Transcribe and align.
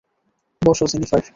বসো, 0.61 0.85
জেনিফার। 0.85 1.21